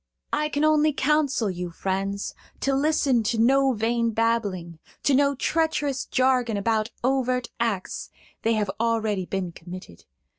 "I 0.33 0.49
can 0.49 0.63
only 0.63 0.93
counsel 0.93 1.51
you, 1.51 1.69
friends, 1.69 2.33
to 2.61 2.73
listen 2.73 3.21
to 3.21 3.37
no 3.37 3.73
vain 3.73 4.09
babbling, 4.09 4.79
to 5.03 5.13
no 5.13 5.35
treacherous 5.35 6.05
jargon 6.05 6.57
about 6.57 6.89
overt 7.03 7.49
acts; 7.59 8.09
they 8.41 8.53
have 8.53 8.71
already 8.79 9.27
been 9.27 9.51
committed. 9.51 10.05